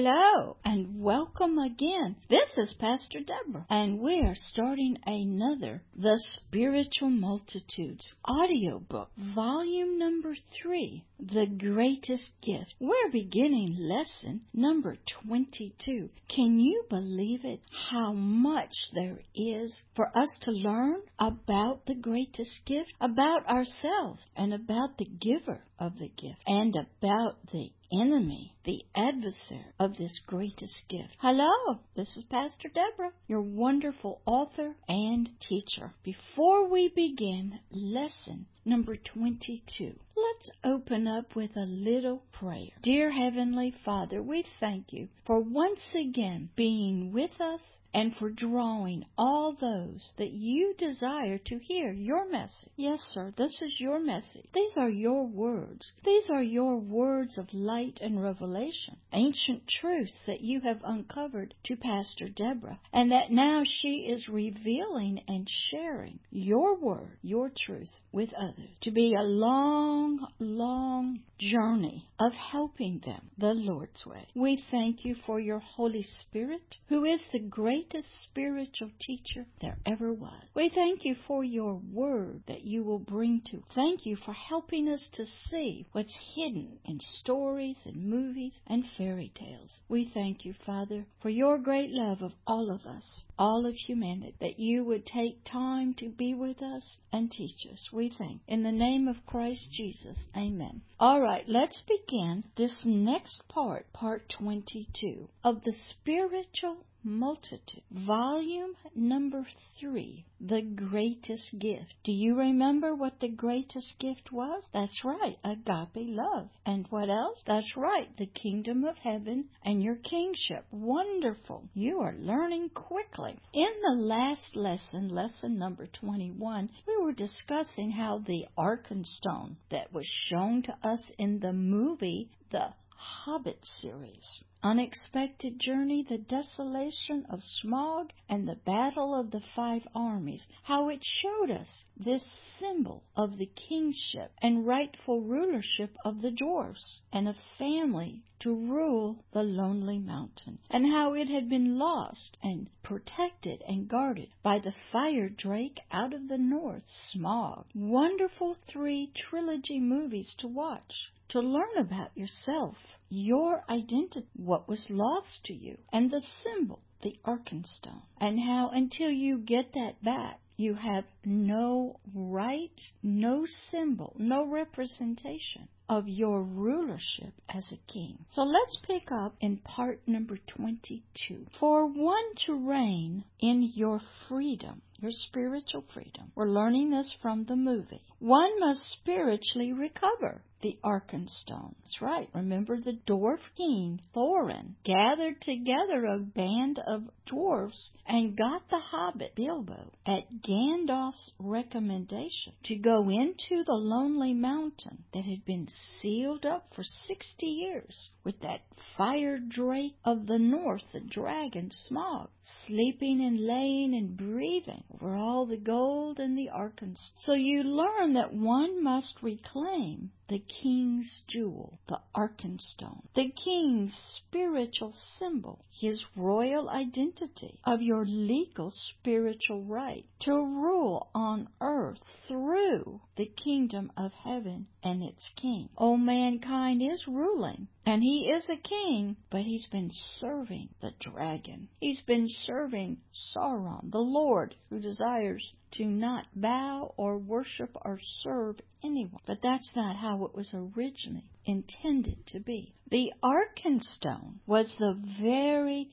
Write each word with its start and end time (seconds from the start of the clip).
Hello 0.00 0.56
and 0.64 1.02
welcome 1.02 1.58
again. 1.58 2.14
This 2.30 2.48
is 2.56 2.72
Pastor 2.78 3.18
Deborah, 3.18 3.66
and 3.68 3.98
we 3.98 4.20
are 4.20 4.36
starting 4.36 4.96
another 5.04 5.82
The 5.96 6.22
Spiritual 6.34 7.10
Multitudes 7.10 8.06
audiobook, 8.24 9.10
volume 9.34 9.98
number 9.98 10.36
three, 10.62 11.04
The 11.18 11.48
Greatest 11.48 12.30
Gift. 12.42 12.76
We're 12.78 13.10
beginning 13.10 13.76
lesson 13.76 14.42
number 14.54 14.98
22. 15.24 16.10
Can 16.28 16.60
you 16.60 16.84
believe 16.88 17.44
it? 17.44 17.58
How 17.90 18.12
much 18.12 18.74
there 18.94 19.18
is 19.34 19.74
for 19.96 20.06
us 20.16 20.28
to 20.42 20.52
learn 20.52 21.00
about 21.18 21.86
the 21.86 21.96
greatest 21.96 22.52
gift, 22.66 22.92
about 23.00 23.44
ourselves, 23.48 24.24
and 24.36 24.54
about 24.54 24.96
the 24.96 25.06
giver 25.06 25.64
of 25.80 25.94
the 25.98 26.08
gift, 26.08 26.40
and 26.46 26.76
about 26.76 27.38
the 27.52 27.72
enemy, 27.92 28.54
the 28.64 28.82
adversary 28.94 29.72
of 29.78 29.96
this 29.96 30.18
greatest 30.26 30.74
gift. 30.88 31.16
Hello, 31.18 31.80
this 31.96 32.08
is 32.16 32.24
Pastor 32.30 32.68
Deborah, 32.68 33.12
your 33.26 33.40
wonderful 33.40 34.20
author 34.26 34.74
and 34.88 35.30
teacher. 35.48 35.92
Before 36.02 36.68
we 36.68 36.88
begin 36.94 37.60
lesson 37.70 38.46
number 38.64 38.96
22, 38.96 39.94
let's 40.18 40.50
open 40.64 41.06
up 41.06 41.36
with 41.36 41.56
a 41.56 41.66
little 41.66 42.22
prayer. 42.32 42.70
Dear 42.82 43.10
Heavenly 43.10 43.74
Father, 43.84 44.22
we 44.22 44.44
thank 44.60 44.92
you 44.92 45.08
for 45.26 45.40
once 45.40 45.82
again 45.94 46.50
being 46.56 47.12
with 47.12 47.40
us 47.40 47.60
and 47.94 48.14
for 48.16 48.30
drawing 48.30 49.04
all 49.16 49.56
those 49.60 50.12
that 50.18 50.30
you 50.30 50.74
desire 50.78 51.38
to 51.38 51.58
hear 51.58 51.92
your 51.92 52.30
message. 52.30 52.70
Yes, 52.76 53.00
sir, 53.08 53.32
this 53.36 53.56
is 53.62 53.74
your 53.80 53.98
message. 53.98 54.44
These 54.54 54.72
are 54.76 54.90
your 54.90 55.26
words. 55.26 55.90
These 56.04 56.30
are 56.30 56.42
your 56.42 56.76
words 56.76 57.38
of 57.38 57.46
light 57.52 57.98
and 58.02 58.22
revelation, 58.22 58.96
ancient 59.12 59.62
truths 59.80 60.12
that 60.26 60.40
you 60.40 60.60
have 60.60 60.80
uncovered 60.84 61.54
to 61.64 61.76
Pastor 61.76 62.28
Deborah, 62.28 62.78
and 62.92 63.10
that 63.10 63.30
now 63.30 63.62
she 63.64 64.08
is 64.10 64.28
revealing 64.28 65.20
and 65.26 65.48
sharing 65.70 66.18
your 66.30 66.78
word, 66.78 67.18
your 67.22 67.50
truth 67.66 67.90
with 68.12 68.30
others 68.34 68.70
to 68.82 68.90
be 68.90 69.14
a 69.14 69.22
long, 69.22 70.07
long 70.38 71.20
journey 71.38 72.08
of 72.18 72.32
helping 72.32 73.00
them 73.04 73.30
the 73.38 73.54
Lord's 73.54 74.04
way. 74.04 74.26
We 74.34 74.62
thank 74.70 75.04
you 75.04 75.14
for 75.26 75.38
your 75.38 75.60
Holy 75.60 76.04
Spirit, 76.20 76.76
who 76.88 77.04
is 77.04 77.20
the 77.32 77.38
greatest 77.40 78.08
spiritual 78.24 78.90
teacher 79.00 79.46
there 79.60 79.78
ever 79.86 80.12
was. 80.12 80.42
We 80.54 80.68
thank 80.68 81.04
you 81.04 81.14
for 81.26 81.44
your 81.44 81.80
word 81.92 82.42
that 82.48 82.62
you 82.64 82.82
will 82.82 82.98
bring 82.98 83.42
to. 83.50 83.62
Thank 83.74 84.04
you 84.04 84.16
for 84.24 84.32
helping 84.32 84.88
us 84.88 85.08
to 85.12 85.26
see 85.48 85.86
what's 85.92 86.18
hidden 86.34 86.78
in 86.84 86.98
stories 87.20 87.76
and 87.84 88.08
movies 88.08 88.58
and 88.66 88.84
fairy 88.96 89.32
tales. 89.34 89.80
We 89.88 90.10
thank 90.12 90.44
you, 90.44 90.54
Father, 90.66 91.06
for 91.22 91.30
your 91.30 91.58
great 91.58 91.90
love 91.90 92.22
of 92.22 92.32
all 92.46 92.70
of 92.70 92.84
us, 92.86 93.04
all 93.38 93.66
of 93.66 93.74
humanity, 93.74 94.34
that 94.40 94.58
you 94.58 94.84
would 94.84 95.06
take 95.06 95.44
time 95.44 95.94
to 95.94 96.08
be 96.08 96.34
with 96.34 96.62
us 96.62 96.96
and 97.12 97.30
teach 97.30 97.66
us. 97.72 97.88
We 97.92 98.12
thank. 98.16 98.40
In 98.48 98.62
the 98.62 98.72
name 98.72 99.08
of 99.08 99.16
Christ 99.26 99.68
Jesus, 99.72 99.97
amen. 100.36 100.82
All 101.00 101.20
right, 101.20 101.44
let's 101.48 101.82
begin 101.88 102.44
this 102.56 102.74
next 102.84 103.42
part, 103.48 103.92
part 103.92 104.28
22 104.38 105.28
of 105.44 105.62
the 105.64 105.74
spiritual 105.90 106.84
multitude. 107.02 107.82
Volume 107.90 108.74
number 108.94 109.46
three, 109.78 110.24
The 110.40 110.62
Greatest 110.62 111.58
Gift. 111.58 111.94
Do 112.04 112.12
you 112.12 112.36
remember 112.36 112.94
what 112.94 113.20
the 113.20 113.28
greatest 113.28 113.94
gift 113.98 114.32
was? 114.32 114.62
That's 114.72 115.04
right, 115.04 115.36
agape 115.44 116.08
love. 116.08 116.48
And 116.66 116.86
what 116.90 117.08
else? 117.08 117.38
That's 117.46 117.76
right, 117.76 118.08
the 118.16 118.26
kingdom 118.26 118.84
of 118.84 118.96
heaven 118.98 119.46
and 119.64 119.82
your 119.82 119.96
kingship. 119.96 120.64
Wonderful. 120.70 121.68
You 121.74 122.00
are 122.00 122.14
learning 122.18 122.70
quickly. 122.70 123.38
In 123.54 123.72
the 123.82 124.02
last 124.02 124.54
lesson, 124.54 125.08
lesson 125.08 125.58
number 125.58 125.86
21, 126.00 126.70
we 126.86 127.04
were 127.04 127.12
discussing 127.12 127.90
how 127.90 128.18
the 128.26 128.46
Arkenstone 128.58 129.56
that 129.70 129.92
was 129.92 130.06
shown 130.28 130.62
to 130.62 130.74
us 130.82 131.12
in 131.18 131.40
the 131.40 131.52
movie, 131.52 132.30
The 132.50 132.68
Hobbit 133.00 133.64
series. 133.64 134.42
Unexpected 134.60 135.60
journey, 135.60 136.02
the 136.02 136.18
desolation 136.18 137.24
of 137.26 137.44
Smaug, 137.44 138.10
and 138.28 138.48
the 138.48 138.56
battle 138.56 139.14
of 139.14 139.30
the 139.30 139.40
five 139.54 139.86
armies, 139.94 140.48
how 140.64 140.88
it 140.88 141.04
showed 141.04 141.48
us 141.48 141.84
this 141.96 142.24
symbol 142.58 143.04
of 143.14 143.38
the 143.38 143.46
kingship 143.46 144.32
and 144.42 144.66
rightful 144.66 145.20
rulership 145.20 145.96
of 146.04 146.22
the 146.22 146.32
dwarfs 146.32 146.98
and 147.12 147.28
a 147.28 147.36
family 147.56 148.24
to 148.40 148.52
rule 148.52 149.24
the 149.30 149.44
lonely 149.44 150.00
mountain, 150.00 150.58
and 150.68 150.84
how 150.84 151.14
it 151.14 151.28
had 151.28 151.48
been 151.48 151.78
lost 151.78 152.36
and 152.42 152.68
protected 152.82 153.62
and 153.68 153.86
guarded 153.86 154.30
by 154.42 154.58
the 154.58 154.74
fire 154.90 155.28
drake 155.28 155.78
out 155.92 156.12
of 156.12 156.26
the 156.26 156.38
north, 156.38 156.82
Smaug. 157.14 157.64
Wonderful 157.76 158.54
three 158.66 159.12
trilogy 159.14 159.78
movies 159.78 160.34
to 160.38 160.48
watch 160.48 161.12
to 161.28 161.40
learn 161.40 161.76
about 161.76 162.16
yourself, 162.16 162.76
your 163.08 163.64
identity, 163.68 164.26
what 164.36 164.68
was 164.68 164.86
lost 164.88 165.44
to 165.44 165.54
you, 165.54 165.78
and 165.92 166.10
the 166.10 166.22
symbol, 166.42 166.80
the 167.02 167.16
Arkenstone, 167.24 168.02
and 168.20 168.40
how 168.40 168.70
until 168.72 169.10
you 169.10 169.38
get 169.38 169.72
that 169.74 170.02
back, 170.02 170.40
you 170.56 170.74
have 170.74 171.04
no 171.24 172.00
right, 172.12 172.80
no 173.00 173.46
symbol, 173.70 174.16
no 174.18 174.44
representation 174.44 175.68
of 175.88 176.08
your 176.08 176.42
rulership 176.42 177.32
as 177.48 177.64
a 177.70 177.92
king. 177.92 178.18
So 178.30 178.42
let's 178.42 178.76
pick 178.82 179.12
up 179.12 179.36
in 179.40 179.58
part 179.58 180.00
number 180.06 180.36
22. 180.48 181.46
For 181.60 181.86
one 181.86 182.34
to 182.46 182.54
reign 182.54 183.24
in 183.38 183.70
your 183.74 184.00
freedom, 184.28 184.82
your 185.00 185.12
spiritual 185.12 185.84
freedom, 185.94 186.32
we're 186.34 186.50
learning 186.50 186.90
this 186.90 187.10
from 187.22 187.44
the 187.44 187.56
movie, 187.56 188.02
one 188.18 188.58
must 188.58 188.82
spiritually 188.88 189.72
recover 189.72 190.42
the 190.60 190.78
Arkenstone. 190.84 191.74
That's 191.82 192.02
right. 192.02 192.28
Remember 192.34 192.80
the 192.80 192.98
dwarf 193.06 193.40
king, 193.56 194.00
Thorin, 194.14 194.74
gathered 194.84 195.40
together 195.40 196.04
a 196.04 196.20
band 196.20 196.80
of 196.86 197.08
dwarfs 197.26 197.90
and 198.06 198.36
got 198.36 198.68
the 198.70 198.78
hobbit, 198.78 199.34
Bilbo, 199.36 199.92
at 200.06 200.42
Gandalf's 200.42 201.32
recommendation 201.38 202.54
to 202.64 202.76
go 202.76 203.08
into 203.08 203.64
the 203.64 203.74
lonely 203.74 204.34
mountain 204.34 205.04
that 205.12 205.24
had 205.24 205.44
been 205.44 205.68
sealed 206.00 206.44
up 206.44 206.72
for 206.74 206.82
60 206.82 207.46
years 207.46 208.10
with 208.24 208.40
that 208.40 208.62
fire 208.96 209.38
drake 209.38 209.94
of 210.04 210.26
the 210.26 210.38
north, 210.38 210.82
the 210.92 211.00
dragon 211.00 211.70
Smaug, 211.90 212.28
sleeping 212.66 213.24
and 213.24 213.40
laying 213.40 213.94
and 213.94 214.16
breathing 214.16 214.84
over 214.94 215.14
all 215.14 215.46
the 215.46 215.56
gold 215.56 216.18
and 216.18 216.36
the 216.36 216.50
Arkenstone. 216.54 216.96
So 217.24 217.34
you 217.34 217.62
learn 217.62 218.14
that 218.14 218.32
one 218.32 218.82
must 218.82 219.14
reclaim 219.22 220.10
the 220.28 220.40
king's 220.48 221.22
jewel, 221.28 221.78
the 221.88 222.00
Arkenstone, 222.14 223.02
the 223.14 223.30
king's 223.30 223.94
spiritual 224.16 224.94
symbol, 225.18 225.64
his 225.70 226.02
royal 226.16 226.68
identity 226.68 227.60
of 227.64 227.82
your 227.82 228.04
legal 228.04 228.70
spiritual 228.70 229.62
right 229.62 230.04
to 230.20 230.32
rule 230.32 231.10
on 231.14 231.48
earth 231.60 231.98
through 232.26 233.00
the 233.16 233.26
kingdom 233.26 233.92
of 233.96 234.12
heaven 234.12 234.66
and 234.82 235.02
its 235.02 235.28
king. 235.36 235.68
Oh, 235.76 235.96
mankind 235.96 236.82
is 236.82 237.06
ruling 237.06 237.68
and 237.84 238.02
he 238.02 238.30
is 238.30 238.50
a 238.50 238.56
king, 238.56 239.16
but 239.30 239.42
he's 239.42 239.66
been 239.66 239.90
serving 240.18 240.68
the 240.80 240.92
dragon. 241.00 241.68
He's 241.80 242.02
been 242.02 242.28
serving 242.28 242.98
Sauron, 243.34 243.90
the 243.90 243.98
Lord, 243.98 244.54
who 244.68 244.78
desires 244.78 245.52
to 245.72 245.84
not 245.84 246.26
bow 246.34 246.94
or 246.96 247.18
worship 247.18 247.76
or 247.84 248.00
serve 248.22 248.60
anyone. 248.82 249.20
But 249.26 249.42
that's 249.42 249.74
not 249.74 249.96
how 249.96 250.24
it 250.24 250.34
was 250.34 250.52
originally 250.54 251.24
intended 251.44 252.26
to 252.28 252.40
be. 252.40 252.74
The 252.90 253.12
Arkenstone 253.22 254.40
was 254.46 254.70
the 254.78 254.94
very 255.20 255.90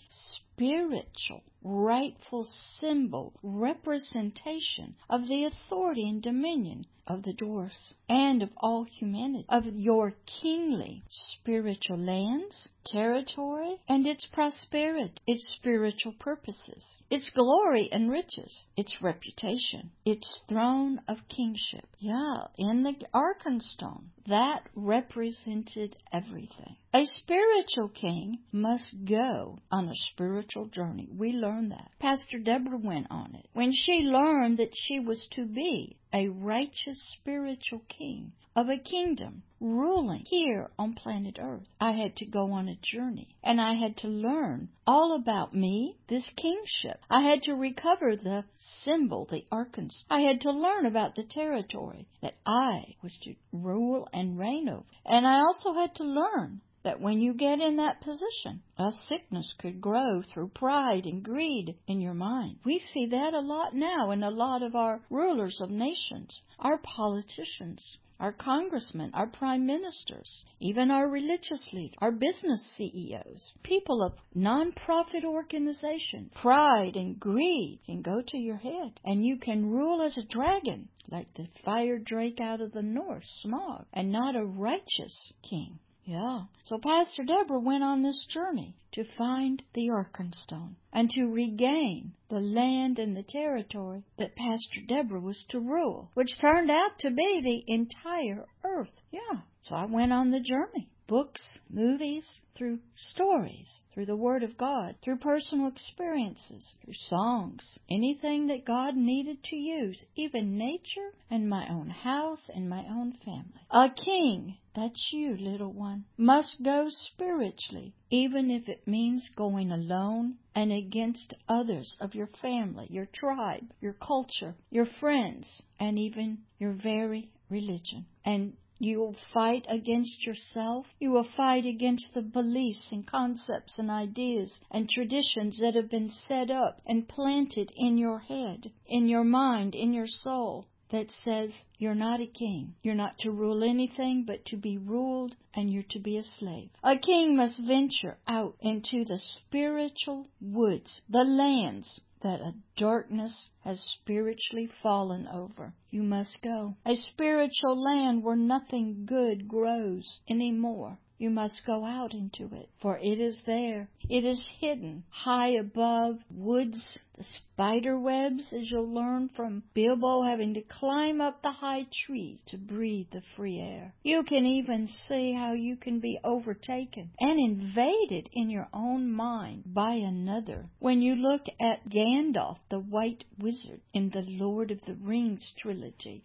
spiritual, 0.55 1.43
rightful 1.63 2.47
symbol, 2.79 3.33
representation 3.43 4.95
of 5.09 5.27
the 5.27 5.45
authority 5.45 6.07
and 6.07 6.21
dominion 6.21 6.85
of 7.07 7.23
the 7.23 7.33
dwarfs 7.33 7.93
and 8.09 8.41
of 8.41 8.49
all 8.57 8.83
humanity, 8.83 9.45
of 9.49 9.65
your 9.65 10.13
kingly 10.41 11.03
spiritual 11.09 11.97
lands, 11.97 12.69
territory, 12.85 13.75
and 13.87 14.07
its 14.07 14.25
prosperity, 14.27 15.21
its 15.27 15.55
spiritual 15.59 16.13
purposes, 16.13 16.83
its 17.09 17.29
glory 17.29 17.89
and 17.91 18.09
riches, 18.09 18.65
its 18.75 19.01
reputation, 19.01 19.91
its 20.05 20.27
throne 20.49 20.99
of 21.07 21.17
kingship. 21.29 21.87
Yeah, 21.99 22.47
in 22.57 22.83
the 22.83 22.95
Arkenstone, 23.13 24.05
that 24.27 24.67
represented 24.75 25.97
everything. 26.11 26.77
A 26.95 27.05
spiritual 27.07 27.89
king 27.89 28.39
must 28.53 29.03
go 29.03 29.59
on 29.69 29.89
a 29.89 29.95
spiritual 30.13 30.67
journey. 30.67 31.09
We 31.11 31.33
learn 31.33 31.67
that. 31.67 31.91
Pastor 31.99 32.39
Deborah 32.39 32.77
went 32.77 33.07
on 33.09 33.35
it. 33.35 33.49
When 33.51 33.73
she 33.73 34.03
learned 34.03 34.59
that 34.59 34.73
she 34.73 35.01
was 35.01 35.27
to 35.31 35.45
be 35.45 35.97
a 36.13 36.29
righteous 36.29 36.97
spiritual 37.19 37.81
king 37.89 38.31
of 38.55 38.69
a 38.69 38.77
kingdom 38.77 39.43
ruling 39.59 40.23
here 40.27 40.69
on 40.79 40.93
planet 40.93 41.37
Earth. 41.41 41.67
I 41.81 41.91
had 41.91 42.15
to 42.17 42.25
go 42.25 42.53
on 42.53 42.69
a 42.69 42.79
journey 42.81 43.35
and 43.43 43.59
I 43.59 43.73
had 43.73 43.97
to 43.97 44.07
learn 44.07 44.69
all 44.87 45.17
about 45.19 45.53
me, 45.53 45.97
this 46.07 46.29
kingship. 46.37 47.01
I 47.09 47.23
had 47.23 47.43
to 47.43 47.55
recover 47.55 48.15
the 48.15 48.45
symbol, 48.83 49.25
the 49.25 49.45
archons. 49.51 50.05
I 50.09 50.21
had 50.21 50.41
to 50.41 50.51
learn 50.51 50.85
about 50.85 51.15
the 51.15 51.23
territory 51.23 52.07
that 52.21 52.37
I 52.45 52.95
was 53.01 53.17
to 53.23 53.35
rule 53.51 54.07
and 54.13 54.37
reign 54.37 54.69
over. 54.69 54.85
And 55.05 55.27
I 55.27 55.39
also 55.39 55.73
had 55.73 55.95
to 55.95 56.03
learn 56.03 56.61
that 56.83 57.01
when 57.01 57.19
you 57.19 57.33
get 57.33 57.59
in 57.59 57.77
that 57.77 58.01
position, 58.01 58.61
a 58.77 58.91
sickness 59.07 59.53
could 59.57 59.81
grow 59.81 60.21
through 60.21 60.49
pride 60.49 61.05
and 61.05 61.23
greed 61.23 61.75
in 61.87 61.99
your 61.99 62.13
mind. 62.13 62.57
We 62.63 62.79
see 62.79 63.07
that 63.07 63.33
a 63.33 63.39
lot 63.39 63.75
now 63.75 64.11
in 64.11 64.21
a 64.21 64.29
lot 64.29 64.61
of 64.61 64.75
our 64.75 65.01
rulers 65.09 65.59
of 65.59 65.71
nations, 65.71 66.41
our 66.59 66.77
politicians 66.77 67.97
our 68.19 68.31
congressmen, 68.31 69.11
our 69.13 69.27
prime 69.27 69.65
ministers, 69.65 70.43
even 70.59 70.89
our 70.89 71.07
religious 71.07 71.67
leaders, 71.73 71.95
our 71.99 72.11
business 72.11 72.63
CEOs, 72.77 73.53
people 73.63 74.01
of 74.03 74.13
non-profit 74.33 75.25
organizations. 75.25 76.31
Pride 76.41 76.95
and 76.95 77.19
greed 77.19 77.79
can 77.85 78.01
go 78.01 78.21
to 78.21 78.37
your 78.37 78.57
head, 78.57 78.99
and 79.03 79.25
you 79.25 79.37
can 79.37 79.69
rule 79.69 80.01
as 80.01 80.17
a 80.17 80.23
dragon, 80.23 80.87
like 81.09 81.33
the 81.35 81.47
fire 81.63 81.99
drake 81.99 82.39
out 82.39 82.61
of 82.61 82.71
the 82.71 82.81
north, 82.81 83.23
Smaug, 83.43 83.85
and 83.93 84.11
not 84.11 84.35
a 84.35 84.45
righteous 84.45 85.33
king. 85.47 85.79
Yeah. 86.05 86.43
So 86.65 86.77
Pastor 86.77 87.23
Deborah 87.23 87.59
went 87.59 87.83
on 87.83 88.03
this 88.03 88.25
journey 88.29 88.75
to 88.91 89.03
find 89.17 89.63
the 89.73 89.89
Arkenstone 89.89 90.75
and 90.93 91.09
to 91.09 91.25
regain 91.25 92.13
the 92.29 92.39
land 92.39 92.99
and 92.99 93.17
the 93.17 93.23
territory 93.23 94.03
that 94.17 94.35
Pastor 94.35 94.81
Deborah 94.87 95.19
was 95.19 95.43
to 95.49 95.59
rule, 95.59 96.11
which 96.13 96.39
turned 96.39 96.69
out 96.69 96.99
to 96.99 97.09
be 97.09 97.41
the 97.41 97.73
entire 97.73 98.45
earth. 98.63 99.01
Yeah. 99.11 99.41
So 99.63 99.75
I 99.75 99.85
went 99.85 100.13
on 100.13 100.29
the 100.29 100.39
journey 100.39 100.89
books, 101.07 101.41
movies, 101.69 102.25
through 102.57 102.79
stories, 102.95 103.67
through 103.93 104.05
the 104.05 104.15
Word 104.15 104.43
of 104.43 104.57
God, 104.57 104.95
through 105.03 105.17
personal 105.17 105.67
experiences, 105.67 106.75
through 106.83 106.93
songs, 107.09 107.61
anything 107.89 108.47
that 108.47 108.65
God 108.65 108.95
needed 108.95 109.43
to 109.43 109.55
use, 109.55 110.03
even 110.15 110.57
nature 110.57 111.13
and 111.29 111.49
my 111.49 111.67
own 111.69 111.89
house 111.89 112.49
and 112.53 112.69
my 112.69 112.83
own 112.89 113.13
family. 113.23 113.61
A 113.71 113.89
king, 113.89 114.57
that's 114.75 115.09
you, 115.11 115.37
little 115.37 115.71
one, 115.71 116.05
must 116.17 116.57
go 116.63 116.87
spiritually, 116.89 117.93
even 118.09 118.49
if 118.49 118.67
it 118.67 118.87
means 118.87 119.27
going 119.35 119.71
alone 119.71 120.35
and 120.53 120.71
against 120.71 121.33
others 121.47 121.97
of 121.99 122.15
your 122.15 122.29
family, 122.41 122.87
your 122.89 123.07
tribe, 123.13 123.71
your 123.81 123.93
culture, 123.93 124.55
your 124.69 124.87
friends, 124.99 125.61
and 125.79 125.99
even 125.99 126.39
your 126.57 126.73
very 126.73 127.29
religion. 127.49 128.05
And 128.23 128.53
you 128.77 128.99
will 128.99 129.15
fight 129.33 129.65
against 129.69 130.25
yourself. 130.25 130.85
You 130.99 131.11
will 131.11 131.27
fight 131.37 131.65
against 131.65 132.13
the 132.13 132.21
beliefs 132.21 132.87
and 132.91 133.07
concepts 133.07 133.77
and 133.77 133.89
ideas 133.89 134.59
and 134.69 134.89
traditions 134.89 135.59
that 135.59 135.75
have 135.75 135.89
been 135.89 136.11
set 136.27 136.51
up 136.51 136.81
and 136.85 137.07
planted 137.07 137.71
in 137.75 137.97
your 137.97 138.19
head, 138.19 138.71
in 138.85 139.07
your 139.07 139.23
mind, 139.23 139.75
in 139.75 139.93
your 139.93 140.07
soul 140.07 140.67
that 140.91 141.09
says 141.23 141.53
you're 141.77 141.95
not 141.95 142.21
a 142.21 142.27
king. 142.27 142.75
You're 142.83 142.95
not 142.95 143.17
to 143.19 143.31
rule 143.31 143.63
anything 143.63 144.23
but 144.25 144.45
to 144.45 144.57
be 144.57 144.77
ruled 144.77 145.35
and 145.53 145.71
you're 145.71 145.83
to 145.89 145.99
be 145.99 146.17
a 146.17 146.23
slave. 146.23 146.69
A 146.83 146.97
king 146.97 147.35
must 147.35 147.59
venture 147.59 148.17
out 148.27 148.55
into 148.59 149.03
the 149.03 149.19
spiritual 149.37 150.27
woods, 150.39 151.01
the 151.09 151.23
lands 151.23 152.01
that 152.25 152.41
a 152.41 152.55
darkness 152.75 153.49
has 153.63 153.79
spiritually 154.01 154.67
fallen 154.81 155.27
over. 155.27 155.71
You 155.91 156.01
must 156.01 156.35
go. 156.41 156.75
A 156.83 156.95
spiritual 156.95 157.79
land 157.79 158.23
where 158.23 158.35
nothing 158.35 159.05
good 159.05 159.47
grows 159.47 160.19
any 160.27 160.51
more. 160.51 160.97
You 161.17 161.29
must 161.29 161.65
go 161.65 161.85
out 161.85 162.13
into 162.13 162.53
it, 162.53 162.69
for 162.81 162.97
it 162.97 163.21
is 163.21 163.41
there. 163.45 163.87
It 164.09 164.25
is 164.25 164.45
hidden 164.59 165.05
high 165.09 165.51
above 165.51 166.19
woods, 166.29 166.99
the 167.17 167.23
spider 167.23 167.97
webs, 167.97 168.51
as 168.51 168.69
you'll 168.69 168.93
learn 168.93 169.29
from 169.29 169.63
Bilbo 169.73 170.23
having 170.23 170.53
to 170.55 170.61
climb 170.61 171.21
up 171.21 171.41
the 171.41 171.53
high 171.53 171.87
tree 172.05 172.41
to 172.47 172.57
breathe 172.57 173.07
the 173.11 173.21
free 173.37 173.59
air. 173.59 173.93
You 174.03 174.23
can 174.23 174.45
even 174.45 174.89
see 174.89 175.31
how 175.31 175.53
you 175.53 175.77
can 175.77 176.01
be 176.01 176.19
overtaken 176.21 177.11
and 177.21 177.39
invaded 177.39 178.29
in 178.33 178.49
your 178.49 178.67
own 178.73 179.09
mind 179.09 179.63
by 179.73 179.93
another. 179.93 180.69
When 180.79 181.01
you 181.01 181.15
look 181.15 181.45
at 181.61 181.89
Gandalf, 181.89 182.57
the 182.69 182.79
white 182.79 183.23
wizard, 183.39 183.79
in 183.93 184.09
the 184.09 184.25
Lord 184.27 184.69
of 184.69 184.81
the 184.81 184.95
Rings 184.95 185.53
trilogy, 185.57 186.23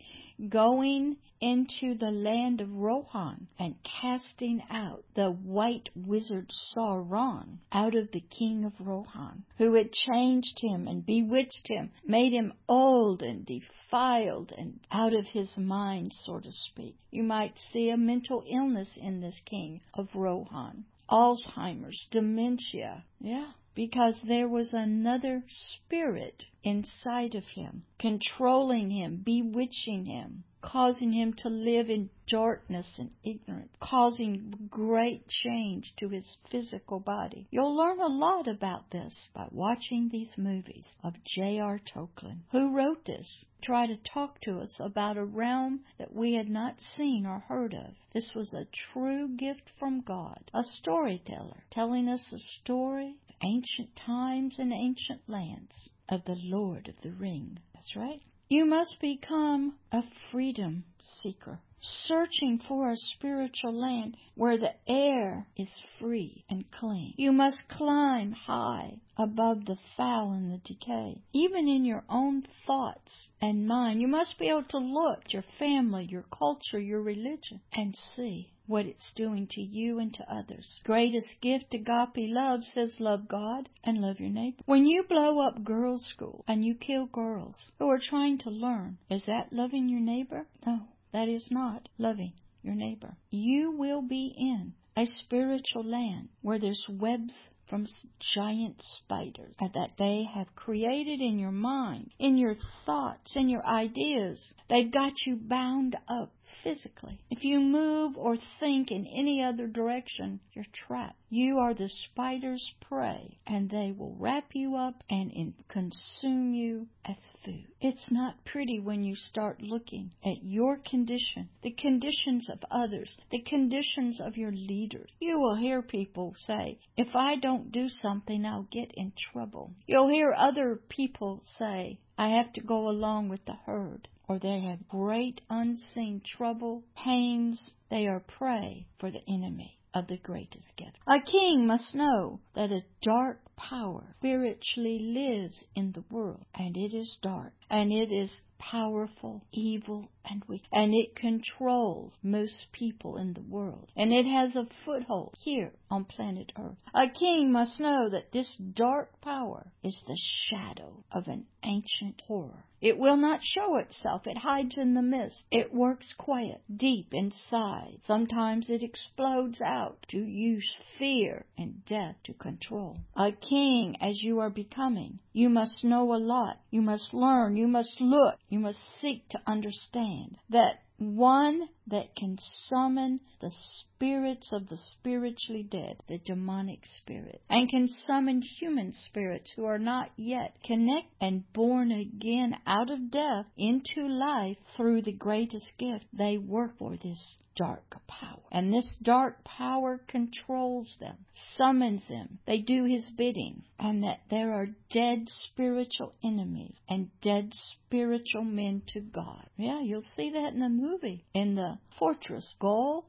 going 0.49 1.17
into 1.41 1.95
the 1.95 2.11
land 2.11 2.61
of 2.61 2.71
Rohan 2.71 3.47
and 3.59 3.75
casting 3.83 4.63
out 4.71 5.05
the 5.15 5.31
white 5.31 5.89
wizard 5.95 6.51
Sauron 6.75 7.59
out 7.73 7.95
of 7.95 8.11
the 8.13 8.21
king 8.21 8.65
of 8.65 8.73
Rohan, 8.79 9.45
who 9.57 9.75
had 9.75 9.93
changed 9.93 10.59
him 10.61 10.87
and 10.87 11.07
bewitched 11.07 11.67
him, 11.67 11.93
made 12.07 12.33
him 12.33 12.53
old 12.69 13.23
and 13.23 13.47
defiled 13.47 14.53
and 14.57 14.81
out 14.93 15.15
of 15.15 15.25
his 15.27 15.57
mind, 15.57 16.13
so 16.25 16.41
to 16.41 16.53
speak. 16.53 16.97
You 17.11 17.23
might 17.23 17.55
see 17.73 17.89
a 17.89 17.97
mental 17.97 18.45
illness 18.47 18.91
in 18.97 19.21
this 19.21 19.41
king 19.47 19.81
of 19.95 20.09
Rohan. 20.15 20.85
Alzheimer's, 21.09 22.07
dementia. 22.11 23.05
Yeah 23.19 23.53
because 23.75 24.21
there 24.27 24.49
was 24.49 24.73
another 24.73 25.45
spirit 25.49 26.43
inside 26.65 27.35
of 27.35 27.45
him, 27.45 27.83
controlling 27.99 28.91
him, 28.91 29.23
bewitching 29.25 30.05
him, 30.05 30.45
causing 30.62 31.12
him 31.12 31.33
to 31.33 31.49
live 31.49 31.89
in 31.91 32.11
darkness 32.29 32.87
and 32.99 33.11
ignorance, 33.25 33.73
causing 33.81 34.69
great 34.71 35.27
change 35.29 35.93
to 35.97 36.09
his 36.09 36.39
physical 36.51 37.01
body. 37.01 37.47
You'll 37.51 37.77
learn 37.77 38.01
a 38.01 38.07
lot 38.07 38.47
about 38.47 38.91
this 38.91 39.29
by 39.35 39.49
watching 39.51 40.09
these 40.09 40.33
movies 40.37 40.87
of 41.03 41.15
J.R. 41.25 41.81
Tolkien, 41.93 42.41
who 42.53 42.75
wrote 42.75 43.05
this. 43.05 43.45
Try 43.62 43.87
to 43.87 43.97
talk 43.97 44.41
to 44.43 44.61
us 44.61 44.79
about 44.81 45.17
a 45.17 45.25
realm 45.25 45.81
that 45.99 46.15
we 46.15 46.35
had 46.35 46.49
not 46.49 46.81
seen 46.97 47.27
or 47.27 47.41
heard 47.41 47.75
of. 47.75 47.95
This 48.12 48.31
was 48.35 48.55
a 48.55 48.69
true 48.93 49.29
gift 49.29 49.71
from 49.79 50.01
God, 50.01 50.51
a 50.55 50.62
storyteller 50.62 51.65
telling 51.71 52.09
us 52.09 52.25
the 52.31 52.39
story 52.61 53.17
of 53.29 53.35
ancient 53.43 53.95
times 53.97 54.59
and 54.59 54.73
ancient 54.73 55.23
lands 55.29 55.91
of 56.09 56.25
the 56.25 56.37
Lord 56.37 56.89
of 56.89 56.95
the 57.03 57.12
Ring. 57.12 57.59
That's 57.75 57.97
right. 57.97 58.23
You 58.52 58.64
must 58.64 58.99
become 59.00 59.76
a 59.93 60.02
freedom 60.32 60.82
seeker, 61.23 61.61
searching 62.08 62.58
for 62.67 62.91
a 62.91 62.97
spiritual 62.97 63.73
land 63.73 64.17
where 64.35 64.58
the 64.58 64.75
air 64.88 65.47
is 65.56 65.70
free 66.00 66.44
and 66.50 66.69
clean. 66.73 67.14
You 67.17 67.31
must 67.31 67.69
climb 67.69 68.32
high 68.32 68.99
above 69.17 69.66
the 69.66 69.78
foul 69.97 70.33
and 70.33 70.50
the 70.50 70.59
decay. 70.64 71.23
Even 71.33 71.69
in 71.69 71.85
your 71.85 72.02
own 72.09 72.42
thoughts 72.66 73.28
and 73.40 73.69
mind, 73.69 74.00
you 74.00 74.09
must 74.09 74.37
be 74.37 74.49
able 74.49 74.64
to 74.64 74.78
look 74.78 75.26
at 75.26 75.33
your 75.33 75.45
family, 75.61 76.07
your 76.07 76.25
culture, 76.37 76.80
your 76.80 77.02
religion, 77.02 77.61
and 77.73 77.97
see 78.16 78.50
what 78.71 78.87
it's 78.87 79.12
doing 79.17 79.49
to 79.50 79.61
you 79.61 79.99
and 79.99 80.15
to 80.15 80.33
others. 80.33 80.81
Greatest 80.85 81.27
gift 81.43 81.75
agape 81.75 82.31
love 82.33 82.61
says 82.73 82.95
love 83.00 83.27
God 83.27 83.69
and 83.83 83.99
love 83.99 84.21
your 84.21 84.31
neighbor. 84.31 84.62
When 84.65 84.87
you 84.87 85.03
blow 85.03 85.41
up 85.41 85.65
girls' 85.65 86.07
school 86.15 86.45
and 86.47 86.65
you 86.65 86.77
kill 86.77 87.07
girls 87.07 87.57
who 87.81 87.91
are 87.91 87.99
trying 87.99 88.39
to 88.39 88.50
learn, 88.50 88.99
is 89.11 89.27
that 89.27 89.53
loving 89.53 89.89
your 89.89 90.00
neighbor? 90.00 90.47
No, 90.65 90.83
that 91.12 91.29
is 91.29 91.49
not 91.50 91.89
loving 91.99 92.33
your 92.62 92.77
neighbor. 92.77 93.17
You 93.31 93.73
will 93.73 94.03
be 94.03 94.33
in 94.39 94.73
a 94.97 95.07
spiritual 95.07 95.85
land 95.85 96.29
where 96.43 96.61
there's 96.61 96.85
webs 96.89 97.35
from 97.71 97.87
giant 98.35 98.83
spiders 98.99 99.55
that 99.61 99.93
they 99.97 100.25
have 100.35 100.55
created 100.57 101.21
in 101.21 101.39
your 101.39 101.53
mind, 101.53 102.11
in 102.19 102.37
your 102.37 102.57
thoughts, 102.85 103.37
in 103.37 103.49
your 103.49 103.65
ideas. 103.65 104.45
They've 104.69 104.93
got 104.93 105.12
you 105.25 105.37
bound 105.37 105.97
up 106.09 106.33
physically. 106.62 107.21
If 107.30 107.45
you 107.45 107.61
move 107.61 108.16
or 108.16 108.37
think 108.59 108.90
in 108.90 109.07
any 109.07 109.42
other 109.42 109.66
direction, 109.66 110.40
you're 110.52 110.64
trapped. 110.87 111.16
You 111.28 111.59
are 111.59 111.75
the 111.75 111.88
spider's 111.88 112.73
prey, 112.80 113.38
and 113.47 113.71
they 113.71 113.92
will 113.97 114.16
wrap 114.19 114.47
you 114.52 114.76
up 114.76 115.02
and 115.09 115.54
consume 115.69 116.52
you 116.54 116.88
as 117.04 117.16
food. 117.45 117.66
It's 117.80 118.11
not 118.11 118.45
pretty 118.45 118.80
when 118.80 119.04
you 119.04 119.14
start 119.14 119.62
looking 119.62 120.11
at 120.25 120.42
your 120.42 120.78
condition, 120.78 121.49
the 121.62 121.71
conditions 121.71 122.49
of 122.50 122.59
others, 122.71 123.16
the 123.30 123.42
conditions 123.42 124.21
of 124.21 124.37
your 124.37 124.52
leaders. 124.52 125.11
You 125.21 125.38
will 125.38 125.54
hear 125.54 125.83
people 125.83 126.35
say, 126.47 126.78
if 126.97 127.14
I 127.14 127.37
don't 127.37 127.71
do 127.71 127.88
something, 127.88 128.45
I'll 128.45 128.69
get 128.71 128.90
in 128.95 129.12
trouble. 129.33 129.73
You'll 129.87 130.09
hear 130.09 130.35
other 130.37 130.80
people 130.88 131.42
say, 131.59 132.00
I 132.19 132.37
have 132.37 132.52
to 132.54 132.61
go 132.61 132.88
along 132.88 133.28
with 133.28 133.45
the 133.47 133.57
herd 133.66 134.09
or 134.31 134.39
they 134.39 134.61
have 134.61 134.87
great 134.87 135.41
unseen 135.51 136.23
trouble, 136.25 136.85
pains. 137.05 137.73
They 137.91 138.07
are 138.07 138.21
prey 138.21 138.87
for 139.01 139.11
the 139.11 139.23
enemy. 139.29 139.77
of 139.93 140.07
the 140.07 140.19
greatest 140.19 140.69
gift. 140.77 140.97
A 141.09 141.21
king 141.21 141.67
must 141.67 141.97
know 141.97 142.39
that 142.55 142.71
a 142.71 142.85
dark 143.03 143.41
power 143.69 144.14
spiritually 144.19 144.99
lives 144.99 145.64
in 145.75 145.93
the 145.93 146.05
world, 146.11 146.45
and 146.55 146.76
it 146.76 146.95
is 146.95 147.19
dark, 147.23 147.52
and 147.69 147.93
it 147.93 148.11
is 148.11 148.40
powerful, 148.61 149.43
evil, 149.52 150.09
and 150.25 150.45
wicked. 150.47 150.69
And 150.73 150.93
it 150.95 151.17
controls 151.17 152.12
most 152.23 152.67
people 152.73 153.17
in 153.17 153.33
the 153.33 153.43
world. 153.43 153.90
And 153.97 154.12
it 154.12 154.26
has 154.26 154.55
a 154.55 154.69
foothold 154.85 155.35
here 155.38 155.73
on 155.90 156.05
planet 156.05 156.52
Earth. 156.59 156.76
A 156.95 157.09
king 157.09 157.50
must 157.50 157.81
know 157.81 158.09
that 158.11 158.33
this 158.33 158.55
dark 158.75 159.21
power 159.23 159.73
is 159.83 159.99
the 160.07 160.19
shadow 160.49 161.05
of 161.11 161.26
an 161.26 161.47
ancient 161.64 162.21
horror. 162.26 162.64
It 162.81 162.99
will 162.99 163.17
not 163.17 163.40
show 163.43 163.76
itself. 163.76 164.26
It 164.26 164.38
hides 164.38 164.79
in 164.79 164.95
the 164.95 165.02
mist. 165.02 165.45
It 165.50 165.75
works 165.75 166.14
quiet, 166.17 166.62
deep 166.75 167.12
inside. 167.12 167.99
Sometimes 168.05 168.71
it 168.71 168.83
explodes 168.83 169.61
out 169.61 169.99
to 170.11 170.19
use 170.19 170.67
fear 170.99 171.45
and 171.59 171.85
death 171.85 172.17
to 172.25 172.33
control. 172.35 172.97
A 173.17 173.33
king, 173.50 173.97
as 174.00 174.23
you 174.23 174.38
are 174.38 174.49
becoming, 174.49 175.19
you 175.33 175.50
must 175.50 175.85
know 175.85 176.14
a 176.14 176.16
lot. 176.16 176.59
You 176.71 176.80
must 176.80 177.12
learn. 177.12 177.57
You 177.57 177.66
must 177.66 178.00
look. 178.00 178.37
You 178.49 178.61
must 178.61 178.78
seek 179.02 179.28
to 179.30 179.40
understand 179.47 180.37
that 180.50 180.83
one 180.97 181.69
that 181.90 182.14
can 182.16 182.38
summon 182.68 183.20
the 183.40 183.52
spirits 183.80 184.50
of 184.52 184.68
the 184.68 184.78
spiritually 184.92 185.62
dead, 185.62 185.97
the 186.09 186.18
demonic 186.18 186.80
spirit, 186.85 187.40
and 187.49 187.68
can 187.68 187.88
summon 188.06 188.42
human 188.42 188.92
spirits 188.92 189.52
who 189.56 189.64
are 189.64 189.78
not 189.78 190.11
yet 190.16 190.56
connected 190.64 191.11
and 191.20 191.52
born 191.52 191.92
again 191.92 192.56
out 192.66 192.90
of 192.90 193.11
death 193.11 193.47
into 193.56 194.06
life 194.06 194.56
through 194.76 195.02
the 195.02 195.12
greatest 195.12 195.73
gift. 195.78 196.04
They 196.12 196.38
work 196.38 196.78
for 196.78 196.97
this 196.97 197.37
dark 197.56 197.94
power. 198.06 198.40
And 198.50 198.73
this 198.73 198.90
dark 199.02 199.44
power 199.44 200.00
controls 200.09 200.97
them, 200.99 201.16
summons 201.56 202.02
them. 202.09 202.38
They 202.47 202.59
do 202.59 202.85
his 202.85 203.11
bidding. 203.16 203.64
And 203.78 204.02
that 204.02 204.20
there 204.30 204.52
are 204.52 204.68
dead 204.90 205.26
spiritual 205.28 206.14
enemies 206.25 206.75
and 206.88 207.11
dead 207.23 207.52
spiritual 207.52 208.44
men 208.44 208.82
to 208.94 209.00
God. 209.00 209.47
Yeah, 209.56 209.80
you'll 209.82 210.04
see 210.16 210.30
that 210.30 210.52
in 210.52 210.59
the 210.59 210.68
movie. 210.68 211.25
In 211.35 211.54
the 211.54 211.78
fortress, 211.99 212.55
Gur, 212.59 213.03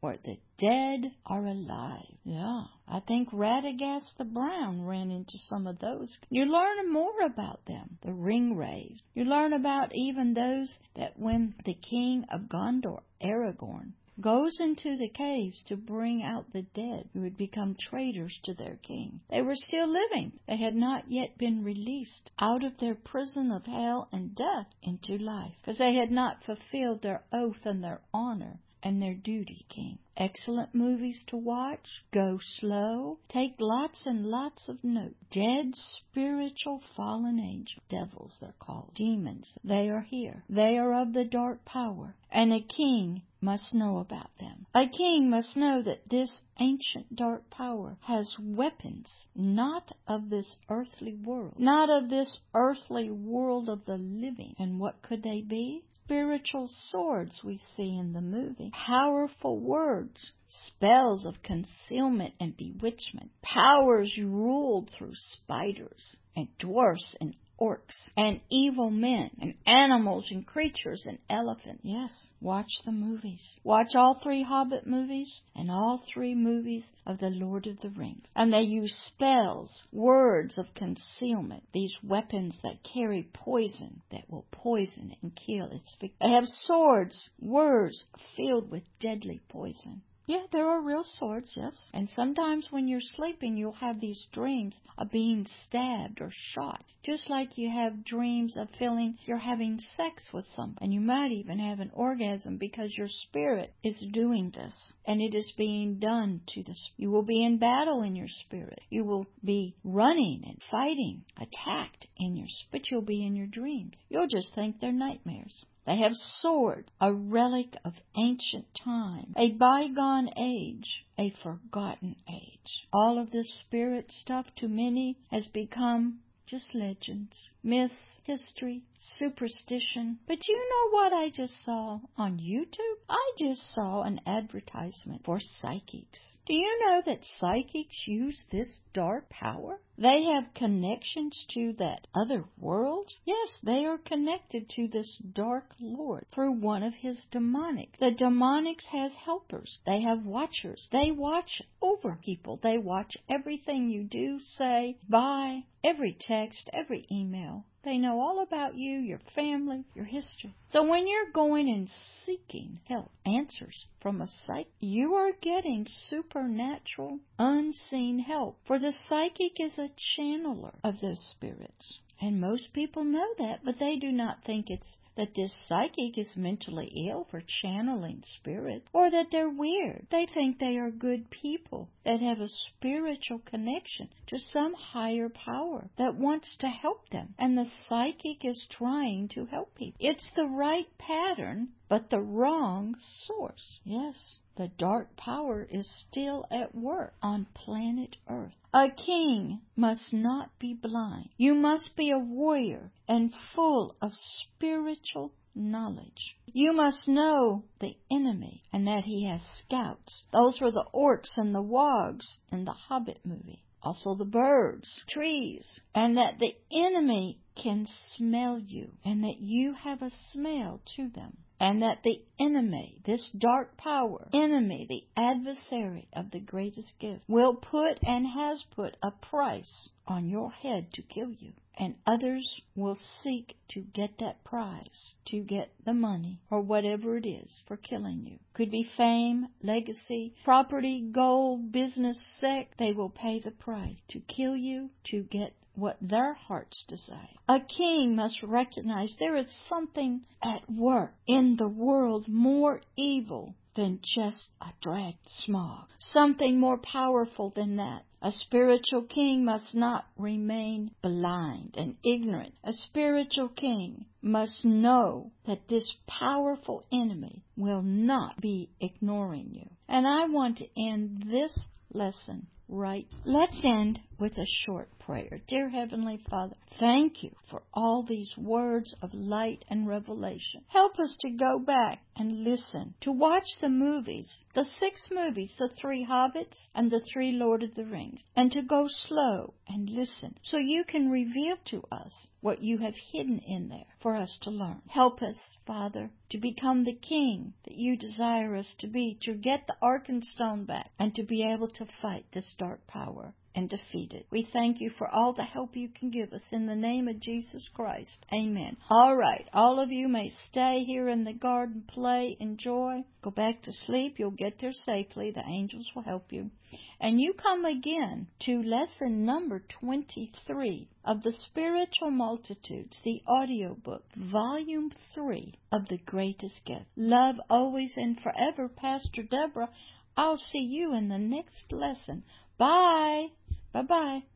where 0.00 0.18
the 0.24 0.36
dead 0.58 1.12
are 1.26 1.46
alive. 1.46 2.04
Yeah. 2.24 2.64
I 2.86 3.00
think 3.00 3.30
Radagast 3.30 4.16
the 4.18 4.24
Brown 4.24 4.84
ran 4.84 5.10
into 5.10 5.38
some 5.48 5.66
of 5.66 5.78
those. 5.78 6.16
You 6.30 6.44
learn 6.44 6.92
more 6.92 7.22
about 7.24 7.64
them, 7.66 7.98
the 8.02 8.10
Ringwraiths. 8.10 9.00
You 9.14 9.24
learn 9.24 9.52
about 9.52 9.92
even 9.94 10.34
those 10.34 10.72
that 10.96 11.18
when 11.18 11.54
the 11.64 11.74
king 11.74 12.24
of 12.30 12.42
Gondor, 12.42 13.00
Aragorn, 13.22 13.92
goes 14.20 14.58
into 14.60 14.96
the 14.96 15.08
caves 15.08 15.62
to 15.64 15.76
bring 15.76 16.22
out 16.22 16.52
the 16.52 16.62
dead 16.62 17.08
who 17.12 17.22
had 17.22 17.36
become 17.36 17.76
traitors 17.78 18.36
to 18.42 18.54
their 18.54 18.76
king. 18.82 19.20
They 19.30 19.42
were 19.42 19.54
still 19.54 19.86
living. 19.86 20.32
They 20.46 20.56
had 20.56 20.74
not 20.74 21.10
yet 21.10 21.38
been 21.38 21.62
released 21.62 22.30
out 22.38 22.64
of 22.64 22.76
their 22.78 22.94
prison 22.96 23.52
of 23.52 23.64
hell 23.66 24.08
and 24.12 24.34
death 24.34 24.66
into 24.82 25.18
life, 25.18 25.54
because 25.60 25.78
they 25.78 25.94
had 25.94 26.10
not 26.10 26.42
fulfilled 26.44 27.02
their 27.02 27.22
oath 27.32 27.64
and 27.64 27.82
their 27.82 28.00
honor 28.12 28.58
and 28.82 29.02
their 29.02 29.14
duty, 29.14 29.66
came. 29.68 29.98
Excellent 30.16 30.74
movies 30.74 31.22
to 31.28 31.36
watch. 31.36 32.02
Go 32.12 32.38
slow. 32.58 33.18
Take 33.28 33.54
lots 33.60 34.06
and 34.06 34.26
lots 34.26 34.68
of 34.68 34.82
notes. 34.82 35.14
Dead 35.30 35.74
spiritual 35.74 36.82
fallen 36.96 37.38
angels. 37.38 37.82
Devils, 37.88 38.36
they're 38.40 38.54
called. 38.58 38.92
Demons. 38.94 39.52
They 39.62 39.88
are 39.88 40.00
here. 40.00 40.42
They 40.48 40.76
are 40.76 40.92
of 40.92 41.12
the 41.12 41.24
dark 41.24 41.64
power. 41.64 42.14
And 42.30 42.52
a 42.52 42.60
king 42.60 43.22
must 43.40 43.74
know 43.74 43.98
about 43.98 44.30
them. 44.40 44.66
A 44.74 44.88
king 44.88 45.30
must 45.30 45.56
know 45.56 45.82
that 45.82 46.08
this 46.08 46.30
ancient 46.58 47.14
dark 47.14 47.48
power 47.50 47.96
has 48.02 48.34
weapons 48.40 49.06
not 49.34 49.92
of 50.08 50.28
this 50.28 50.56
earthly 50.68 51.14
world, 51.14 51.54
not 51.58 51.88
of 51.88 52.10
this 52.10 52.38
earthly 52.54 53.10
world 53.10 53.68
of 53.68 53.84
the 53.86 53.96
living. 53.96 54.54
And 54.58 54.80
what 54.80 55.00
could 55.02 55.22
they 55.22 55.40
be? 55.40 55.84
Spiritual 56.08 56.70
swords 56.90 57.38
we 57.44 57.60
see 57.76 57.94
in 57.94 58.14
the 58.14 58.20
movie, 58.22 58.70
powerful 58.86 59.60
words, 59.60 60.32
spells 60.48 61.26
of 61.26 61.34
concealment 61.42 62.32
and 62.40 62.56
bewitchment, 62.56 63.30
powers 63.42 64.10
ruled 64.18 64.90
through 64.96 65.12
spiders 65.14 66.16
and 66.34 66.48
dwarfs 66.58 67.14
and 67.20 67.34
orcs 67.60 67.96
and 68.16 68.40
evil 68.50 68.90
men 68.90 69.30
and 69.40 69.54
animals 69.66 70.26
and 70.30 70.46
creatures 70.46 71.04
and 71.06 71.18
elephants. 71.28 71.80
Yes, 71.82 72.10
watch 72.40 72.70
the 72.84 72.92
movies. 72.92 73.40
Watch 73.64 73.94
all 73.94 74.20
three 74.22 74.42
Hobbit 74.42 74.86
movies 74.86 75.30
and 75.54 75.70
all 75.70 76.00
three 76.12 76.34
movies 76.34 76.84
of 77.06 77.18
the 77.18 77.30
Lord 77.30 77.66
of 77.66 77.80
the 77.80 77.90
Rings. 77.90 78.24
And 78.36 78.52
they 78.52 78.60
use 78.60 78.94
spells, 79.12 79.82
words 79.92 80.58
of 80.58 80.66
concealment, 80.74 81.64
these 81.72 81.94
weapons 82.02 82.56
that 82.62 82.84
carry 82.94 83.28
poison 83.32 84.02
that 84.10 84.30
will 84.30 84.46
poison 84.52 85.14
and 85.22 85.32
kill 85.34 85.66
its 85.66 85.96
victim. 86.00 86.16
They 86.20 86.34
have 86.34 86.46
swords, 86.46 87.28
words 87.40 88.04
filled 88.36 88.70
with 88.70 88.82
deadly 89.00 89.40
poison. 89.48 90.02
Yeah, 90.28 90.42
there 90.52 90.68
are 90.68 90.82
real 90.82 91.06
swords, 91.18 91.50
yes. 91.56 91.72
And 91.94 92.06
sometimes 92.10 92.66
when 92.70 92.86
you're 92.86 93.00
sleeping, 93.00 93.56
you'll 93.56 93.72
have 93.72 93.98
these 93.98 94.26
dreams 94.30 94.74
of 94.98 95.10
being 95.10 95.46
stabbed 95.64 96.20
or 96.20 96.28
shot. 96.30 96.84
Just 97.02 97.30
like 97.30 97.56
you 97.56 97.70
have 97.70 98.04
dreams 98.04 98.54
of 98.58 98.68
feeling 98.78 99.16
you're 99.24 99.38
having 99.38 99.78
sex 99.96 100.22
with 100.34 100.44
someone. 100.54 100.76
And 100.82 100.92
you 100.92 101.00
might 101.00 101.32
even 101.32 101.58
have 101.58 101.80
an 101.80 101.92
orgasm 101.94 102.58
because 102.58 102.94
your 102.94 103.08
spirit 103.08 103.72
is 103.82 103.98
doing 104.12 104.50
this. 104.54 104.74
And 105.06 105.22
it 105.22 105.34
is 105.34 105.50
being 105.56 105.98
done 105.98 106.42
to 106.48 106.62
the 106.62 106.74
You 106.98 107.10
will 107.10 107.22
be 107.22 107.42
in 107.42 107.56
battle 107.56 108.02
in 108.02 108.14
your 108.14 108.28
spirit. 108.28 108.80
You 108.90 109.06
will 109.06 109.24
be 109.42 109.76
running 109.82 110.42
and 110.44 110.60
fighting, 110.70 111.22
attacked 111.38 112.06
in 112.18 112.36
your 112.36 112.48
but 112.70 112.90
you'll 112.90 113.00
be 113.00 113.24
in 113.24 113.34
your 113.34 113.46
dreams. 113.46 113.94
You'll 114.10 114.28
just 114.28 114.54
think 114.54 114.78
they're 114.78 114.92
nightmares. 114.92 115.64
They 115.88 115.96
have 115.96 116.12
swords, 116.42 116.90
a 117.00 117.14
relic 117.14 117.74
of 117.82 117.94
ancient 118.14 118.66
time, 118.74 119.32
a 119.38 119.52
bygone 119.52 120.28
age, 120.36 121.06
a 121.18 121.30
forgotten 121.42 122.14
age. 122.28 122.86
All 122.92 123.18
of 123.18 123.30
this 123.30 123.50
spirit 123.60 124.12
stuff 124.12 124.44
to 124.56 124.68
many 124.68 125.16
has 125.30 125.46
become 125.46 126.20
just 126.44 126.74
legends, 126.74 127.48
myths, 127.62 128.20
history, 128.24 128.82
superstition. 129.00 130.18
But 130.26 130.46
you 130.48 130.56
know 130.56 130.90
what 130.90 131.12
I 131.12 131.30
just 131.30 131.64
saw 131.64 132.00
on 132.16 132.38
YouTube? 132.38 132.98
I 133.08 133.32
just 133.38 133.62
saw 133.74 134.02
an 134.02 134.20
advertisement 134.26 135.24
for 135.24 135.40
psychics. 135.40 136.20
Do 136.46 136.54
you 136.54 136.80
know 136.80 137.02
that 137.04 137.24
psychics 137.38 138.06
use 138.06 138.42
this 138.50 138.80
dark 138.94 139.28
power? 139.28 139.80
They 139.98 140.22
have 140.22 140.54
connections 140.54 141.44
to 141.54 141.74
that 141.74 142.06
other 142.14 142.44
world? 142.56 143.10
Yes, 143.26 143.58
they 143.62 143.84
are 143.84 143.98
connected 143.98 144.70
to 144.70 144.88
this 144.88 145.18
dark 145.18 145.74
lord 145.78 146.24
through 146.32 146.52
one 146.52 146.82
of 146.82 146.94
his 146.94 147.26
demonics. 147.30 147.98
The 147.98 148.12
demonics 148.12 148.84
has 148.86 149.12
helpers. 149.12 149.78
They 149.84 150.00
have 150.00 150.24
watchers. 150.24 150.88
They 150.90 151.10
watch 151.10 151.60
over 151.82 152.18
people. 152.22 152.58
They 152.62 152.78
watch 152.78 153.16
everything 153.28 153.90
you 153.90 154.04
do, 154.04 154.40
say, 154.56 154.96
buy, 155.08 155.64
every 155.84 156.16
text, 156.18 156.70
every 156.72 157.06
email. 157.12 157.66
They 157.88 157.96
know 157.96 158.20
all 158.20 158.42
about 158.42 158.74
you, 158.74 158.98
your 158.98 159.20
family, 159.34 159.82
your 159.94 160.04
history. 160.04 160.54
So 160.72 160.86
when 160.86 161.08
you're 161.08 161.32
going 161.32 161.70
and 161.70 161.88
seeking 162.26 162.80
help, 162.84 163.10
answers 163.24 163.86
from 164.02 164.20
a 164.20 164.28
psychic, 164.46 164.70
you 164.78 165.14
are 165.14 165.32
getting 165.32 165.86
supernatural, 166.10 167.20
unseen 167.38 168.18
help. 168.18 168.58
For 168.66 168.78
the 168.78 168.92
psychic 169.08 169.58
is 169.58 169.78
a 169.78 169.88
channeler 170.18 170.74
of 170.84 171.00
those 171.00 171.18
spirits. 171.30 171.98
And 172.20 172.40
most 172.40 172.72
people 172.72 173.04
know 173.04 173.34
that, 173.38 173.64
but 173.64 173.78
they 173.78 173.96
do 173.96 174.10
not 174.10 174.42
think 174.44 174.70
it's 174.70 174.96
that 175.18 175.34
this 175.34 175.52
psychic 175.66 176.16
is 176.16 176.36
mentally 176.36 177.08
ill 177.08 177.26
for 177.28 177.42
channeling 177.60 178.22
spirits 178.36 178.86
or 178.92 179.10
that 179.10 179.26
they're 179.32 179.50
weird. 179.50 180.06
They 180.12 180.26
think 180.26 180.58
they 180.58 180.78
are 180.78 180.92
good 180.92 181.28
people 181.28 181.90
that 182.04 182.20
have 182.20 182.40
a 182.40 182.48
spiritual 182.48 183.40
connection 183.40 184.08
to 184.28 184.38
some 184.52 184.74
higher 184.74 185.28
power 185.28 185.90
that 185.98 186.14
wants 186.14 186.56
to 186.60 186.68
help 186.68 187.08
them. 187.10 187.34
And 187.36 187.58
the 187.58 187.68
psychic 187.88 188.44
is 188.44 188.64
trying 188.70 189.28
to 189.34 189.46
help 189.46 189.74
people. 189.74 189.98
It's 189.98 190.28
the 190.36 190.46
right 190.46 190.86
pattern, 190.98 191.70
but 191.88 192.10
the 192.10 192.20
wrong 192.20 192.94
source. 193.26 193.80
Yes, 193.84 194.38
the 194.56 194.68
dark 194.78 195.16
power 195.16 195.66
is 195.68 195.88
still 196.08 196.44
at 196.50 196.74
work 196.74 197.14
on 197.22 197.46
planet 197.54 198.16
Earth. 198.28 198.54
A 198.74 198.90
king 198.90 199.62
must 199.76 200.12
not 200.12 200.58
be 200.58 200.74
blind. 200.74 201.30
You 201.38 201.54
must 201.54 201.96
be 201.96 202.10
a 202.10 202.18
warrior 202.18 202.92
and 203.08 203.34
full 203.54 203.96
of 204.02 204.12
spiritual 204.14 205.32
knowledge. 205.54 206.36
You 206.44 206.74
must 206.74 207.08
know 207.08 207.64
the 207.80 207.96
enemy 208.10 208.62
and 208.70 208.86
that 208.86 209.04
he 209.04 209.24
has 209.24 209.40
scouts. 209.64 210.24
Those 210.32 210.60
were 210.60 210.70
the 210.70 210.84
orcs 210.92 211.34
and 211.38 211.54
the 211.54 211.62
wargs 211.62 212.26
in 212.52 212.66
the 212.66 212.74
Hobbit 212.74 213.24
movie. 213.24 213.64
Also 213.82 214.14
the 214.14 214.26
birds, 214.26 215.02
trees, 215.08 215.80
and 215.94 216.18
that 216.18 216.38
the 216.38 216.54
enemy 216.70 217.40
can 217.54 217.86
smell 218.16 218.58
you 218.58 218.92
and 219.02 219.24
that 219.24 219.40
you 219.40 219.72
have 219.72 220.02
a 220.02 220.10
smell 220.10 220.82
to 220.96 221.08
them 221.08 221.38
and 221.60 221.82
that 221.82 222.02
the 222.04 222.22
enemy, 222.38 223.00
this 223.04 223.28
dark 223.36 223.76
power, 223.76 224.28
enemy, 224.32 224.86
the 224.88 225.04
adversary 225.20 226.08
of 226.12 226.30
the 226.30 226.40
greatest 226.40 226.92
gift, 226.98 227.22
will 227.28 227.54
put 227.54 227.98
and 228.02 228.26
has 228.26 228.62
put 228.76 228.96
a 229.02 229.10
price 229.10 229.88
on 230.06 230.28
your 230.28 230.50
head 230.50 230.92
to 230.92 231.02
kill 231.02 231.30
you. 231.38 231.52
And 231.80 231.94
others 232.04 232.60
will 232.74 232.98
seek 233.22 233.56
to 233.68 233.80
get 233.80 234.18
that 234.18 234.42
prize, 234.42 235.14
to 235.26 235.38
get 235.40 235.70
the 235.84 235.94
money, 235.94 236.40
or 236.50 236.60
whatever 236.60 237.16
it 237.16 237.24
is 237.24 237.62
for 237.68 237.76
killing 237.76 238.26
you. 238.26 238.40
Could 238.52 238.72
be 238.72 238.90
fame, 238.96 239.46
legacy, 239.62 240.34
property, 240.44 241.00
gold, 241.00 241.70
business, 241.70 242.20
sex. 242.40 242.74
They 242.78 242.92
will 242.92 243.10
pay 243.10 243.38
the 243.38 243.52
price 243.52 244.00
to 244.08 244.20
kill 244.20 244.56
you, 244.56 244.90
to 245.10 245.22
get 245.22 245.54
what 245.76 245.96
their 246.00 246.34
hearts 246.34 246.84
desire. 246.88 247.28
A 247.48 247.60
king 247.60 248.16
must 248.16 248.42
recognize 248.42 249.14
there 249.20 249.36
is 249.36 249.46
something 249.68 250.22
at 250.42 250.68
work 250.68 251.14
in 251.28 251.54
the 251.56 251.68
world 251.68 252.26
more 252.26 252.80
evil 252.96 253.54
than 253.76 254.00
just 254.02 254.50
a 254.60 254.72
drag 254.82 255.14
Smaug. 255.46 255.86
Something 256.12 256.58
more 256.58 256.78
powerful 256.78 257.52
than 257.54 257.76
that. 257.76 258.02
A 258.20 258.32
spiritual 258.32 259.02
king 259.02 259.44
must 259.44 259.74
not 259.74 260.06
remain 260.16 260.90
blind 261.02 261.76
and 261.76 261.96
ignorant. 262.02 262.54
A 262.64 262.72
spiritual 262.72 263.48
king 263.48 264.06
must 264.20 264.64
know 264.64 265.30
that 265.46 265.68
this 265.68 265.94
powerful 266.06 266.84
enemy 266.90 267.44
will 267.56 267.82
not 267.82 268.40
be 268.40 268.70
ignoring 268.80 269.54
you. 269.54 269.68
And 269.88 270.06
I 270.06 270.26
want 270.26 270.58
to 270.58 270.68
end 270.76 271.26
this 271.30 271.56
lesson 271.92 272.48
right. 272.68 273.06
Let's 273.24 273.60
end 273.62 274.00
with 274.18 274.36
a 274.36 274.46
short 274.66 274.88
prayer. 274.98 275.40
Dear 275.46 275.68
Heavenly 275.68 276.20
Father, 276.28 276.56
thank 276.80 277.22
you 277.22 277.30
for 277.50 277.62
all 277.72 278.02
these 278.02 278.30
words 278.36 278.94
of 279.00 279.14
light 279.14 279.64
and 279.70 279.86
revelation. 279.86 280.64
Help 280.66 280.98
us 280.98 281.16
to 281.20 281.30
go 281.30 281.58
back 281.58 282.00
and 282.16 282.42
listen, 282.42 282.94
to 283.02 283.12
watch 283.12 283.46
the 283.60 283.68
movies, 283.68 284.26
the 284.54 284.64
six 284.80 285.08
movies, 285.10 285.54
the 285.58 285.68
three 285.80 286.04
Hobbits 286.04 286.68
and 286.74 286.90
the 286.90 287.00
three 287.12 287.32
Lord 287.32 287.62
of 287.62 287.74
the 287.74 287.84
Rings, 287.84 288.20
and 288.34 288.50
to 288.52 288.62
go 288.62 288.88
slow 289.06 289.54
and 289.68 289.88
listen 289.88 290.34
so 290.42 290.56
you 290.58 290.84
can 290.84 291.10
reveal 291.10 291.56
to 291.66 291.82
us 291.92 292.12
what 292.40 292.62
you 292.62 292.78
have 292.78 292.94
hidden 293.12 293.40
in 293.46 293.68
there 293.68 293.94
for 294.02 294.16
us 294.16 294.36
to 294.42 294.50
learn. 294.50 294.80
Help 294.88 295.22
us, 295.22 295.38
Father, 295.66 296.10
to 296.30 296.38
become 296.38 296.84
the 296.84 296.94
king 296.94 297.52
that 297.64 297.74
you 297.74 297.96
desire 297.96 298.56
us 298.56 298.74
to 298.80 298.88
be, 298.88 299.18
to 299.22 299.34
get 299.34 299.66
the 299.66 299.76
Arkenstone 299.82 300.66
back, 300.66 300.90
and 300.98 301.14
to 301.14 301.22
be 301.22 301.42
able 301.42 301.68
to 301.68 301.86
fight 302.02 302.26
this 302.32 302.54
dark 302.58 302.86
power 302.86 303.32
and 303.58 303.68
defeat 303.68 304.12
it. 304.12 304.24
We 304.30 304.48
thank 304.52 304.80
you 304.80 304.92
for 304.96 305.08
all 305.08 305.32
the 305.32 305.42
help 305.42 305.74
you 305.74 305.88
can 305.88 306.10
give 306.10 306.32
us 306.32 306.44
in 306.52 306.66
the 306.66 306.76
name 306.76 307.08
of 307.08 307.18
Jesus 307.18 307.68
Christ. 307.74 308.24
Amen. 308.32 308.76
All 308.88 309.16
right. 309.16 309.48
All 309.52 309.80
of 309.80 309.90
you 309.90 310.06
may 310.06 310.30
stay 310.48 310.84
here 310.86 311.08
in 311.08 311.24
the 311.24 311.32
garden, 311.32 311.82
play, 311.88 312.36
enjoy, 312.38 313.02
go 313.20 313.32
back 313.32 313.62
to 313.62 313.72
sleep. 313.72 314.14
You'll 314.16 314.30
get 314.30 314.60
there 314.60 314.70
safely. 314.86 315.32
The 315.32 315.42
angels 315.44 315.88
will 315.92 316.04
help 316.04 316.30
you. 316.30 316.52
And 317.00 317.20
you 317.20 317.32
come 317.32 317.64
again 317.64 318.28
to 318.42 318.62
lesson 318.62 319.24
number 319.26 319.64
23 319.80 320.88
of 321.04 321.24
the 321.24 321.32
Spiritual 321.50 322.12
Multitudes, 322.12 322.96
the 323.04 323.22
audio 323.26 323.74
book, 323.74 324.04
volume 324.16 324.92
3 325.16 325.52
of 325.72 325.88
the 325.88 325.98
greatest 325.98 326.64
gift. 326.64 326.86
Love 326.96 327.40
always 327.50 327.92
and 327.96 328.20
forever, 328.20 328.68
Pastor 328.68 329.24
Deborah. 329.28 329.70
I'll 330.16 330.38
see 330.38 330.62
you 330.70 330.94
in 330.94 331.08
the 331.08 331.18
next 331.18 331.72
lesson. 331.72 332.22
Bye. 332.56 333.26
Bye 333.72 333.82
bye. 333.82 334.28